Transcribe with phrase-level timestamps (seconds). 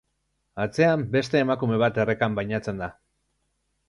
[0.63, 2.89] Atzean beste emakume bat errekan bainatzen da.